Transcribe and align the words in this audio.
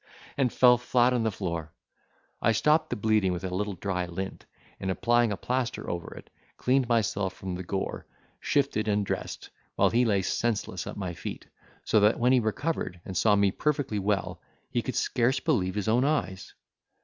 and 0.35 0.51
fell 0.51 0.79
flat 0.79 1.13
on 1.13 1.21
the 1.21 1.29
floor. 1.31 1.71
I 2.41 2.53
stopped 2.53 2.89
the 2.89 2.95
bleeding 2.95 3.33
with 3.33 3.43
a 3.43 3.53
little 3.53 3.75
dry 3.75 4.07
lint, 4.07 4.47
and, 4.79 4.89
applying 4.89 5.31
a 5.31 5.37
plaster 5.37 5.87
over 5.87 6.15
it, 6.15 6.31
cleaned 6.57 6.87
myself 6.89 7.35
from 7.35 7.53
the 7.53 7.61
gore, 7.61 8.07
shifted, 8.39 8.87
and 8.87 9.05
dressed, 9.05 9.51
while 9.75 9.91
he 9.91 10.03
lay 10.03 10.23
senseless 10.23 10.87
at 10.87 10.97
my 10.97 11.13
feet, 11.13 11.45
so 11.83 11.99
that 11.99 12.17
when 12.19 12.31
he 12.31 12.39
recovered, 12.39 12.99
and 13.05 13.15
saw 13.15 13.35
me 13.35 13.51
perfectly 13.51 13.99
well, 13.99 14.41
he 14.71 14.81
could 14.81 14.95
scarce 14.95 15.39
believe 15.39 15.75
his 15.75 15.87
own 15.87 16.03
eyes. 16.03 16.55